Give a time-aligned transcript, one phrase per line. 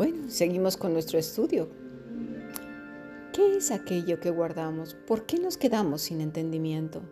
[0.00, 1.68] Bueno, seguimos con nuestro estudio.
[3.34, 4.94] ¿Qué es aquello que guardamos?
[4.94, 7.02] ¿Por qué nos quedamos sin entendimiento?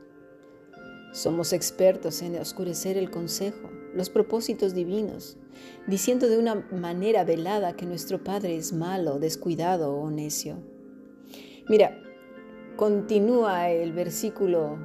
[1.13, 5.37] Somos expertos en oscurecer el consejo, los propósitos divinos,
[5.87, 10.57] diciendo de una manera velada que nuestro Padre es malo, descuidado o necio.
[11.69, 12.01] Mira,
[12.77, 14.79] continúa el versículo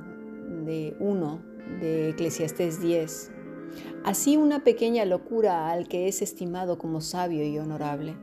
[0.66, 1.42] de 1
[1.80, 3.33] de Eclesiastés 10.
[4.04, 8.16] Así una pequeña locura al que es estimado como sabio y honorable.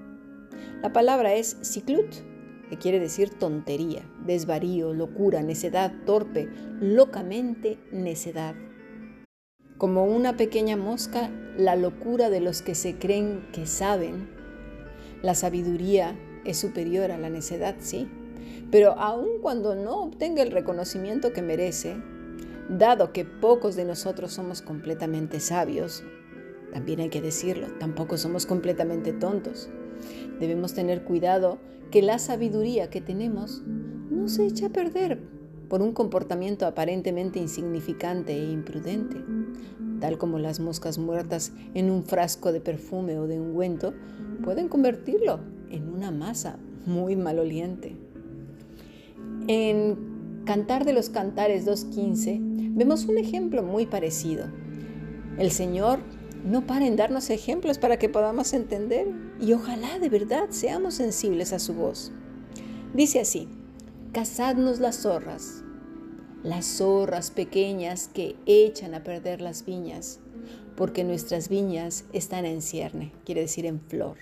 [0.82, 2.14] La palabra es ciclut,
[2.68, 6.48] que quiere decir tontería, desvarío, locura, necedad, torpe,
[6.80, 8.54] locamente necedad.
[9.76, 14.28] Como una pequeña mosca, la locura de los que se creen que saben.
[15.22, 18.08] La sabiduría es superior a la necedad, sí,
[18.70, 21.96] pero aun cuando no obtenga el reconocimiento que merece,
[22.78, 26.04] dado que pocos de nosotros somos completamente sabios,
[26.72, 29.68] también hay que decirlo, tampoco somos completamente tontos.
[30.38, 31.58] Debemos tener cuidado
[31.90, 33.62] que la sabiduría que tenemos
[34.10, 35.20] no se eche a perder
[35.68, 39.16] por un comportamiento aparentemente insignificante e imprudente,
[40.00, 43.94] tal como las moscas muertas en un frasco de perfume o de ungüento
[44.42, 47.96] pueden convertirlo en una masa muy maloliente.
[49.46, 54.46] En Cantar de los Cantares 2.15 vemos un ejemplo muy parecido.
[55.38, 56.00] El Señor
[56.44, 59.08] no para en darnos ejemplos para que podamos entender
[59.40, 62.12] y ojalá de verdad seamos sensibles a su voz.
[62.94, 63.48] Dice así,
[64.12, 65.62] cazadnos las zorras,
[66.42, 70.20] las zorras pequeñas que echan a perder las viñas,
[70.76, 74.16] porque nuestras viñas están en cierne, quiere decir en flor.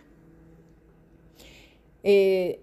[2.02, 2.60] Eh,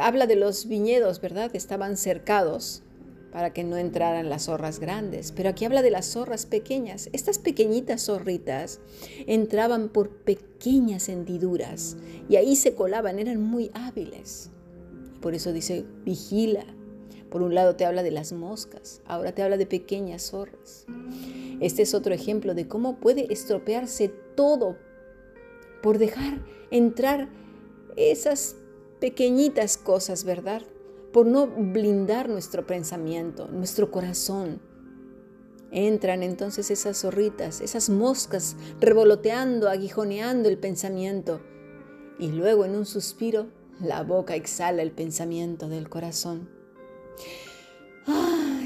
[0.00, 1.50] habla de los viñedos, ¿verdad?
[1.54, 2.82] Estaban cercados
[3.32, 7.10] para que no entraran las zorras grandes, pero aquí habla de las zorras pequeñas.
[7.12, 8.80] Estas pequeñitas zorritas
[9.26, 11.96] entraban por pequeñas hendiduras
[12.28, 14.50] y ahí se colaban, eran muy hábiles.
[15.20, 16.64] Por eso dice, vigila.
[17.30, 20.86] Por un lado te habla de las moscas, ahora te habla de pequeñas zorras.
[21.60, 24.78] Este es otro ejemplo de cómo puede estropearse todo
[25.82, 26.38] por dejar
[26.70, 27.28] entrar
[27.96, 28.56] esas
[29.00, 30.62] pequeñitas cosas, ¿verdad?
[31.12, 34.60] Por no blindar nuestro pensamiento, nuestro corazón.
[35.70, 41.40] Entran entonces esas zorritas, esas moscas revoloteando, aguijoneando el pensamiento.
[42.18, 43.48] Y luego en un suspiro,
[43.80, 46.48] la boca exhala el pensamiento del corazón.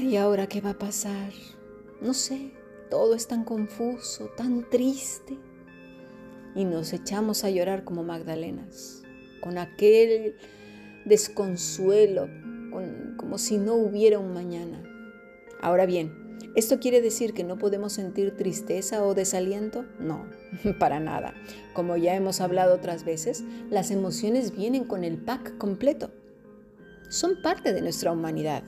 [0.01, 1.31] ¿Y ahora qué va a pasar?
[2.01, 2.51] No sé,
[2.89, 5.37] todo es tan confuso, tan triste.
[6.55, 9.03] Y nos echamos a llorar como Magdalenas
[9.43, 10.37] con aquel
[11.05, 12.29] desconsuelo,
[13.17, 14.83] como si no hubiera un mañana.
[15.61, 19.85] Ahora bien, ¿esto quiere decir que no podemos sentir tristeza o desaliento?
[19.99, 20.25] No,
[20.79, 21.33] para nada.
[21.73, 26.11] Como ya hemos hablado otras veces, las emociones vienen con el pack completo.
[27.09, 28.63] Son parte de nuestra humanidad.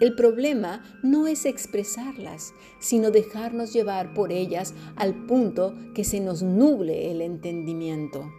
[0.00, 6.42] El problema no es expresarlas, sino dejarnos llevar por ellas al punto que se nos
[6.42, 8.30] nuble el entendimiento.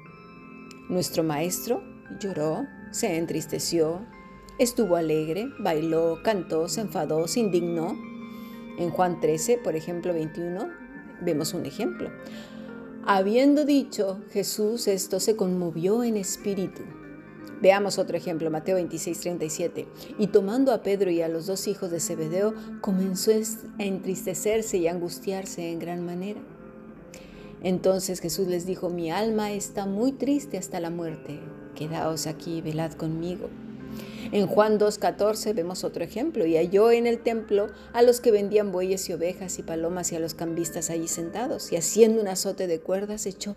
[0.87, 1.83] Nuestro maestro
[2.19, 4.01] lloró, se entristeció,
[4.57, 7.97] estuvo alegre, bailó, cantó, se enfadó, se indignó.
[8.77, 10.69] En Juan 13, por ejemplo 21,
[11.21, 12.09] vemos un ejemplo.
[13.05, 16.83] Habiendo dicho Jesús esto, se conmovió en espíritu.
[17.61, 19.87] Veamos otro ejemplo, Mateo 26, 37.
[20.17, 24.87] Y tomando a Pedro y a los dos hijos de Zebedeo, comenzó a entristecerse y
[24.87, 26.39] a angustiarse en gran manera.
[27.61, 31.39] Entonces Jesús les dijo, mi alma está muy triste hasta la muerte,
[31.79, 33.49] quedaos aquí, velad conmigo.
[34.31, 38.71] En Juan 2.14 vemos otro ejemplo, y halló en el templo a los que vendían
[38.71, 42.67] bueyes y ovejas y palomas y a los cambistas allí sentados, y haciendo un azote
[42.67, 43.55] de cuerdas echó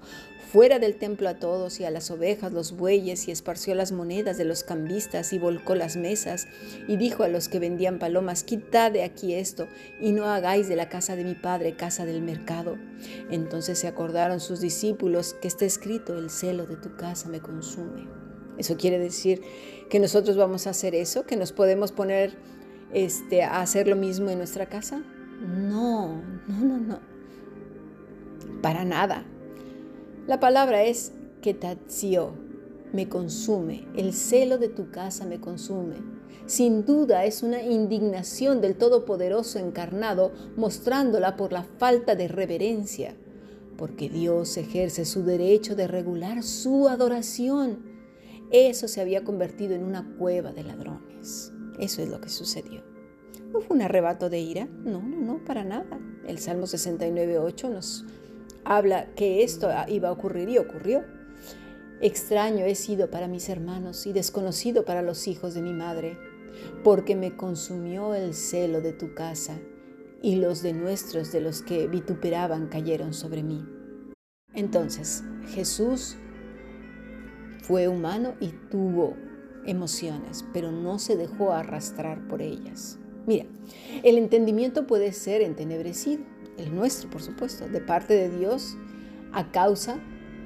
[0.51, 4.39] fuera del templo a todos y a las ovejas, los bueyes, y esparció las monedas
[4.39, 6.47] de los cambistas y volcó las mesas,
[6.89, 9.69] y dijo a los que vendían palomas, quitad de aquí esto,
[10.01, 12.79] y no hagáis de la casa de mi padre casa del mercado.
[13.31, 18.32] Entonces se acordaron sus discípulos que está escrito, el celo de tu casa me consume.
[18.63, 19.43] Eso quiere decir
[19.91, 22.39] que nosotros vamos a hacer eso, que nos podemos poner
[22.93, 25.03] este, a hacer lo mismo en nuestra casa.
[25.41, 27.01] No, no, no, no.
[28.63, 29.27] Para nada.
[30.29, 31.11] La palabra es
[31.41, 32.35] ketatsio,
[32.93, 35.97] me consume, el celo de tu casa me consume.
[36.47, 43.17] Sin duda es una indignación del Todopoderoso encarnado mostrándola por la falta de reverencia,
[43.77, 47.92] porque Dios ejerce su derecho de regular su adoración.
[48.53, 51.53] Eso se había convertido en una cueva de ladrones.
[51.79, 52.83] Eso es lo que sucedió.
[53.51, 54.67] ¿No fue un arrebato de ira?
[54.67, 55.99] No, no, no, para nada.
[56.27, 58.05] El Salmo 69.8 nos
[58.65, 61.03] habla que esto iba a ocurrir y ocurrió.
[62.03, 66.19] Extraño he sido para mis hermanos y desconocido para los hijos de mi madre,
[66.85, 69.59] porque me consumió el celo de tu casa
[70.21, 73.65] y los de nuestros de los que vituperaban cayeron sobre mí.
[74.53, 76.17] Entonces Jesús
[77.63, 79.17] fue humano y tuvo
[79.65, 82.99] emociones, pero no se dejó arrastrar por ellas.
[83.27, 83.47] Mira,
[84.03, 86.25] el entendimiento puede ser entenebrecido,
[86.59, 88.77] el nuestro por supuesto, de parte de Dios
[89.33, 89.99] a causa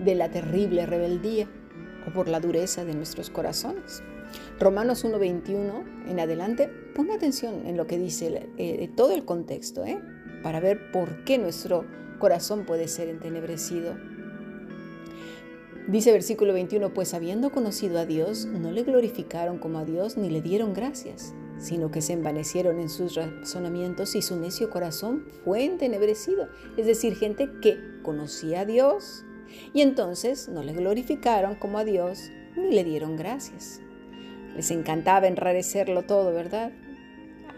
[0.04, 1.48] de la terrible rebeldía
[2.06, 4.02] o por la dureza de nuestros corazones.
[4.60, 9.98] Romanos 1.21 en adelante, pon atención en lo que dice eh, todo el contexto, ¿eh?
[10.42, 11.84] para ver por qué nuestro
[12.18, 13.96] corazón puede ser entenebrecido.
[15.88, 20.30] Dice versículo 21, pues habiendo conocido a Dios, no le glorificaron como a Dios ni
[20.30, 25.64] le dieron gracias, sino que se envanecieron en sus razonamientos y su necio corazón fue
[25.64, 26.48] entenebrecido.
[26.76, 29.24] Es decir, gente que conocía a Dios,
[29.72, 33.80] y entonces no le glorificaron como a Dios ni le dieron gracias.
[34.56, 36.72] Les encantaba enrarecerlo todo, ¿verdad?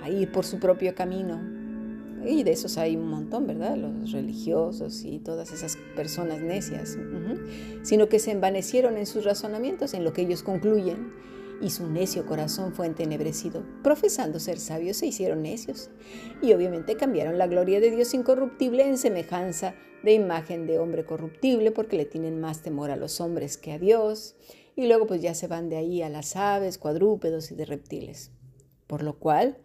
[0.03, 1.58] A ir por su propio camino.
[2.27, 3.77] Y de esos hay un montón, ¿verdad?
[3.77, 6.97] Los religiosos y todas esas personas necias.
[7.83, 11.13] Sino que se envanecieron en sus razonamientos, en lo que ellos concluyen,
[11.61, 13.65] y su necio corazón fue entenebrecido.
[13.83, 15.91] Profesando ser sabios, se hicieron necios.
[16.41, 21.73] Y obviamente cambiaron la gloria de Dios incorruptible en semejanza de imagen de hombre corruptible
[21.73, 24.37] porque le tienen más temor a los hombres que a Dios.
[24.77, 28.31] Y luego pues ya se van de ahí a las aves, cuadrúpedos y de reptiles.
[28.87, 29.59] Por lo cual,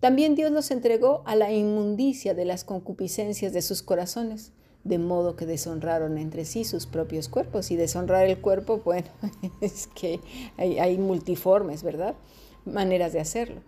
[0.00, 4.52] también Dios los entregó a la inmundicia de las concupiscencias de sus corazones,
[4.84, 7.70] de modo que deshonraron entre sí sus propios cuerpos.
[7.70, 9.08] Y deshonrar el cuerpo, bueno,
[9.60, 10.20] es que
[10.56, 12.14] hay, multiformes, ¿verdad?
[12.64, 13.60] Maneras de hacerlo.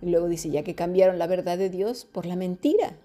[0.00, 2.96] Y luego dice, ya que cambiaron la verdad de Dios por la mentira,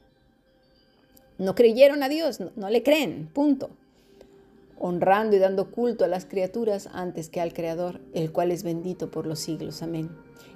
[1.38, 3.72] no creyeron a Dios, no, le creen, punto.
[4.84, 9.12] Honrando y dando culto a las criaturas antes que al Creador, el cual es bendito
[9.12, 9.84] por los siglos.
[9.84, 10.10] Amén.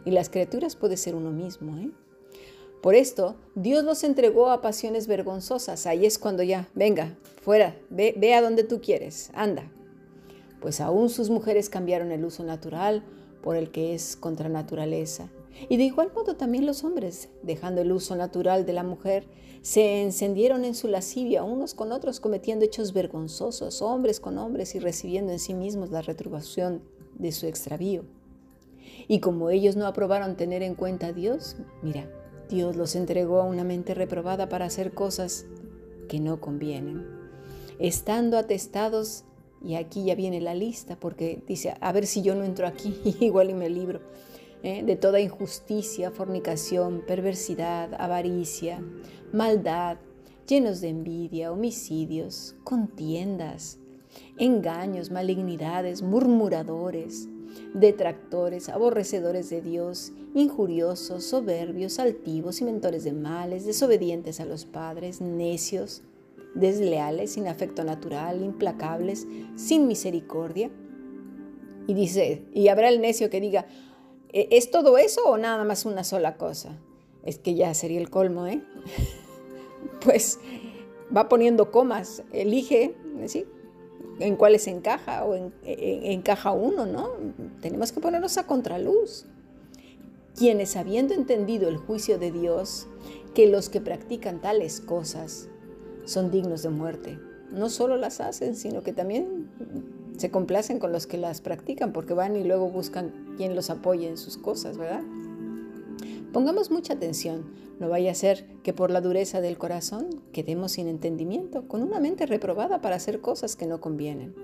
[0.03, 1.91] Y las criaturas puede ser uno mismo, ¿eh?
[2.81, 5.85] Por esto, Dios los entregó a pasiones vergonzosas.
[5.85, 9.71] Ahí es cuando ya, venga, fuera, ve, ve a donde tú quieres, anda.
[10.59, 13.03] Pues aún sus mujeres cambiaron el uso natural
[13.43, 15.29] por el que es contra naturaleza
[15.69, 19.27] y de igual modo también los hombres, dejando el uso natural de la mujer,
[19.61, 24.79] se encendieron en su lascivia unos con otros, cometiendo hechos vergonzosos, hombres con hombres, y
[24.79, 26.83] recibiendo en sí mismos la retribución
[27.17, 28.03] de su extravío.
[29.07, 32.09] Y como ellos no aprobaron tener en cuenta a Dios, mira,
[32.49, 35.45] Dios los entregó a una mente reprobada para hacer cosas
[36.07, 37.05] que no convienen.
[37.79, 39.23] Estando atestados,
[39.63, 42.95] y aquí ya viene la lista, porque dice, a ver si yo no entro aquí,
[43.19, 44.01] igual y me libro
[44.65, 44.83] ¿eh?
[44.83, 48.83] de toda injusticia, fornicación, perversidad, avaricia,
[49.31, 49.97] maldad,
[50.47, 53.77] llenos de envidia, homicidios, contiendas,
[54.37, 57.29] engaños, malignidades, murmuradores,
[57.75, 66.01] detractores, aborrecedores de Dios, injuriosos, soberbios, altivos, inventores de males, desobedientes a los padres, necios,
[66.55, 70.71] desleales, sin afecto natural, implacables, sin misericordia.
[71.87, 73.94] Y dice, y habrá el necio que diga, ¿E-,
[74.37, 76.77] ¿Es todo eso o nada más una sola cosa?
[77.23, 78.61] Es que ya sería el colmo, ¿eh?
[80.03, 80.39] pues
[81.15, 83.45] va poniendo comas, elige, ¿sí?
[84.19, 87.11] En cuáles encaja o en, encaja uno, ¿no?
[87.61, 89.25] Tenemos que ponernos a contraluz.
[90.37, 92.87] Quienes habiendo entendido el juicio de Dios,
[93.33, 95.47] que los que practican tales cosas
[96.03, 97.19] son dignos de muerte,
[97.51, 99.49] no solo las hacen, sino que también
[100.17, 104.07] se complacen con los que las practican porque van y luego buscan quien los apoye
[104.07, 105.03] en sus cosas, ¿verdad?
[106.31, 107.45] Pongamos mucha atención,
[107.79, 111.99] no vaya a ser que por la dureza del corazón quedemos sin entendimiento, con una
[111.99, 114.35] mente reprobada para hacer cosas que no convienen.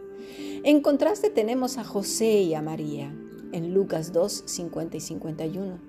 [0.63, 3.13] En contraste tenemos a José y a María
[3.51, 5.80] en Lucas 2, 50 y 51.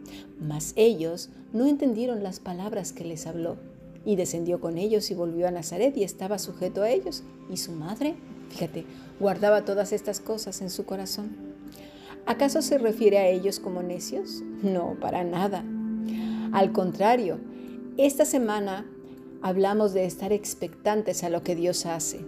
[0.40, 3.56] Mas ellos no entendieron las palabras que les habló.
[4.04, 7.22] Y descendió con ellos y volvió a Nazaret y estaba sujeto a ellos.
[7.48, 8.16] Y su madre,
[8.52, 8.84] fíjate,
[9.18, 11.30] guardaba todas estas cosas en su corazón.
[12.26, 14.42] ¿Acaso se refiere a ellos como necios?
[14.62, 15.64] No, para nada.
[16.52, 17.38] Al contrario,
[17.96, 18.86] esta semana
[19.40, 22.20] hablamos de estar expectantes a lo que Dios hace.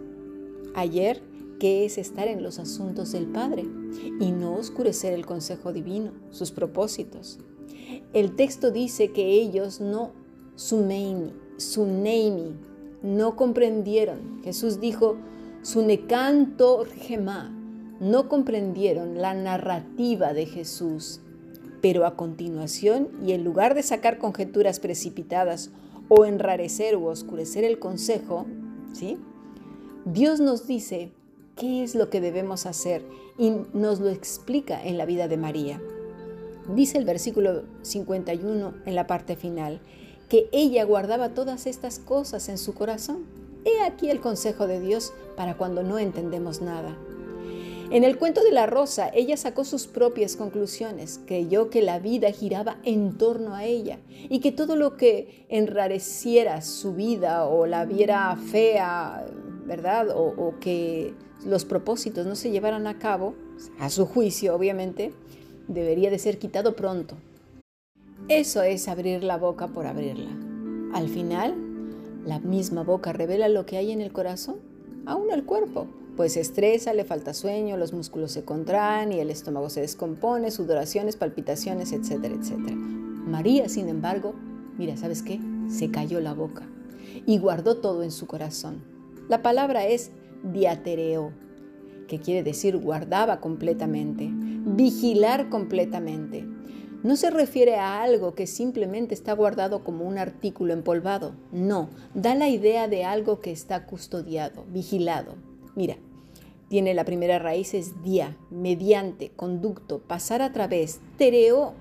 [0.74, 1.22] Ayer,
[1.60, 3.64] que es estar en los asuntos del Padre
[4.18, 7.38] y no oscurecer el consejo divino, sus propósitos.
[8.14, 10.12] El texto dice que ellos no
[10.56, 12.54] sumeini, suneimi,
[13.02, 14.40] no comprendieron.
[14.42, 15.18] Jesús dijo,
[15.64, 17.50] Sunecanto Gemá
[17.98, 21.22] no comprendieron la narrativa de Jesús,
[21.80, 25.70] pero a continuación, y en lugar de sacar conjeturas precipitadas
[26.10, 28.44] o enrarecer o oscurecer el consejo,
[28.92, 29.16] ¿sí?
[30.04, 31.12] Dios nos dice
[31.56, 33.02] qué es lo que debemos hacer
[33.38, 35.80] y nos lo explica en la vida de María.
[36.74, 39.80] Dice el versículo 51 en la parte final,
[40.28, 43.43] que ella guardaba todas estas cosas en su corazón.
[43.64, 46.96] He aquí el consejo de Dios para cuando no entendemos nada.
[47.90, 52.32] En el cuento de la rosa, ella sacó sus propias conclusiones, creyó que la vida
[52.32, 57.84] giraba en torno a ella y que todo lo que enrareciera su vida o la
[57.84, 59.26] viera fea,
[59.66, 60.08] ¿verdad?
[60.10, 63.34] O, o que los propósitos no se llevaran a cabo,
[63.78, 65.12] a su juicio obviamente,
[65.68, 67.16] debería de ser quitado pronto.
[68.28, 70.30] Eso es abrir la boca por abrirla.
[70.94, 71.54] Al final,
[72.24, 74.56] la misma boca revela lo que hay en el corazón,
[75.06, 79.30] aún el cuerpo, pues se estresa, le falta sueño, los músculos se contraen y el
[79.30, 82.76] estómago se descompone, sudoraciones, palpitaciones, etcétera, etcétera.
[82.76, 84.34] María, sin embargo,
[84.78, 85.40] mira, ¿sabes qué?
[85.68, 86.68] Se cayó la boca
[87.26, 88.82] y guardó todo en su corazón.
[89.28, 90.10] La palabra es
[90.42, 91.32] diatereo,
[92.06, 96.46] que quiere decir guardaba completamente, vigilar completamente.
[97.04, 101.34] No se refiere a algo que simplemente está guardado como un artículo empolvado.
[101.52, 105.34] No, da la idea de algo que está custodiado, vigilado.
[105.76, 105.98] Mira,
[106.70, 111.74] tiene la primera raíz es dia, mediante, conducto, pasar a través, tereo,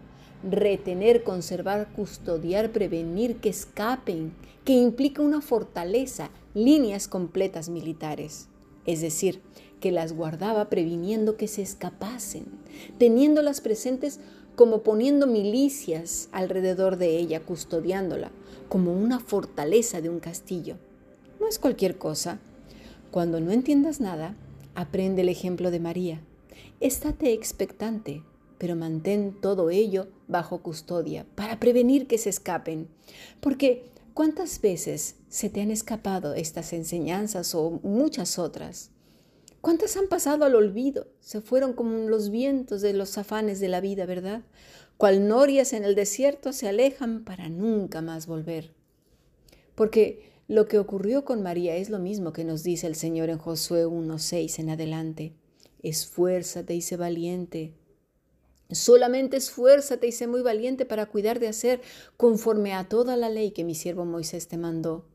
[0.44, 4.34] retener, conservar, custodiar, prevenir que escapen,
[4.66, 8.50] que implica una fortaleza, líneas completas militares.
[8.86, 9.42] Es decir,
[9.80, 12.46] que las guardaba previniendo que se escapasen,
[12.98, 14.20] teniéndolas presentes
[14.56, 18.32] como poniendo milicias alrededor de ella, custodiándola,
[18.70, 20.78] como una fortaleza de un castillo.
[21.40, 22.40] No es cualquier cosa.
[23.12, 24.36] Cuando no entiendas nada,
[24.76, 26.22] aprende el ejemplo de María.
[26.80, 28.24] Estate expectante,
[28.58, 32.88] pero mantén todo ello bajo custodia para prevenir que se escapen.
[33.42, 38.92] Porque ¿cuántas veces se te han escapado estas enseñanzas o muchas otras?
[39.64, 41.08] ¿Cuántas han pasado al olvido?
[41.22, 44.42] Se fueron como los vientos de los afanes de la vida, ¿verdad?
[44.98, 48.74] Cual norias en el desierto se alejan para nunca más volver.
[49.74, 53.38] Porque lo que ocurrió con María es lo mismo que nos dice el Señor en
[53.38, 55.34] Josué 1.6 en adelante.
[55.82, 57.74] Esfuérzate y sé valiente.
[58.70, 61.80] Solamente esfuérzate y sé muy valiente para cuidar de hacer
[62.18, 65.06] conforme a toda la ley que mi siervo Moisés te mandó.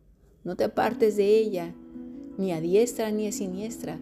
[0.43, 1.75] No te apartes de ella,
[2.39, 4.01] ni a diestra ni a siniestra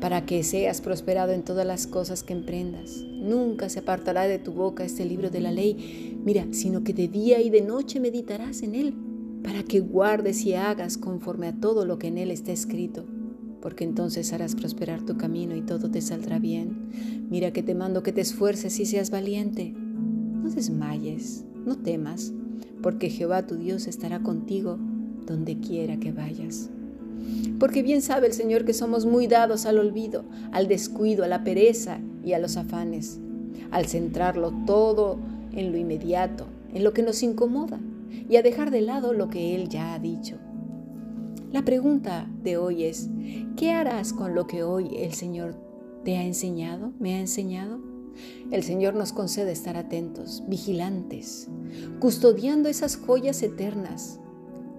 [0.00, 3.04] para que seas prosperado en todas las cosas que emprendas.
[3.12, 7.08] Nunca se apartará de tu boca este libro de la ley, mira, sino que de
[7.08, 8.94] día y de noche meditarás en él,
[9.42, 13.06] para que guardes y hagas conforme a todo lo que en él está escrito,
[13.60, 17.26] porque entonces harás prosperar tu camino y todo te saldrá bien.
[17.30, 19.72] Mira que te mando que te esfuerces y seas valiente.
[19.72, 22.32] No desmayes, no temas,
[22.82, 24.78] porque Jehová tu Dios estará contigo
[25.26, 26.70] donde quiera que vayas.
[27.58, 31.44] Porque bien sabe el Señor que somos muy dados al olvido, al descuido, a la
[31.44, 33.18] pereza y a los afanes,
[33.70, 35.18] al centrarlo todo
[35.52, 37.80] en lo inmediato, en lo que nos incomoda
[38.28, 40.36] y a dejar de lado lo que Él ya ha dicho.
[41.52, 43.08] La pregunta de hoy es,
[43.56, 45.54] ¿qué harás con lo que hoy el Señor
[46.04, 47.80] te ha enseñado, me ha enseñado?
[48.50, 51.48] El Señor nos concede estar atentos, vigilantes,
[51.98, 54.20] custodiando esas joyas eternas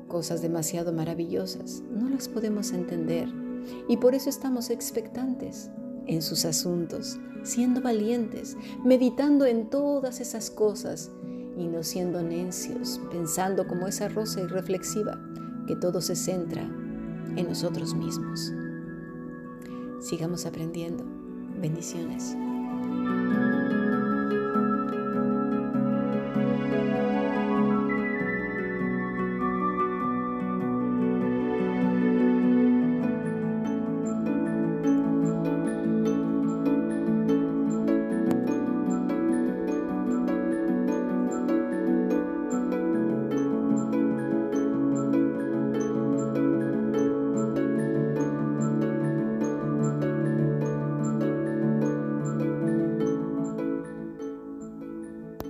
[0.08, 3.28] cosas demasiado maravillosas, no las podemos entender
[3.88, 5.70] y por eso estamos expectantes
[6.06, 11.12] en sus asuntos, siendo valientes, meditando en todas esas cosas
[11.58, 15.20] y no siendo necios, pensando como esa rosa irreflexiva
[15.68, 16.64] que todo se centra
[17.36, 18.54] en nosotros mismos.
[20.00, 21.04] Sigamos aprendiendo.
[21.60, 22.36] Bendiciones.